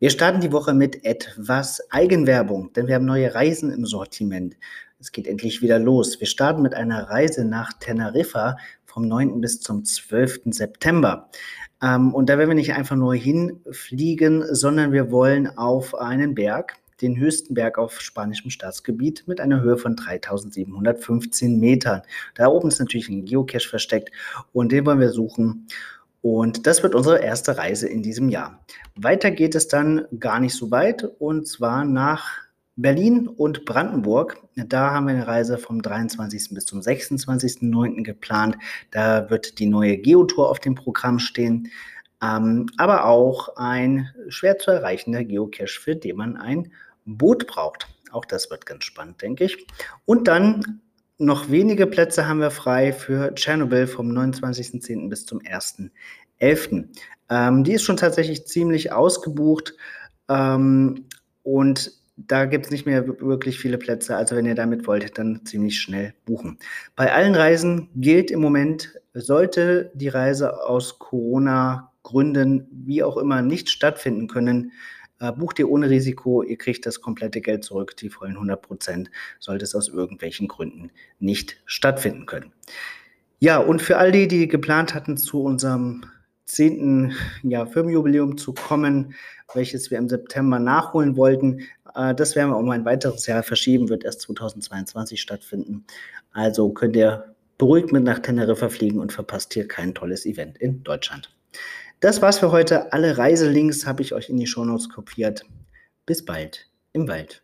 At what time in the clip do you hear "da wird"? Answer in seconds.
38.90-39.58